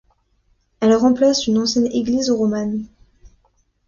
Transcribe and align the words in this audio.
Elle 0.79 0.95
remplace 0.95 1.45
une 1.45 1.59
ancienne 1.59 1.85
église 1.85 2.31
romane. 2.31 2.87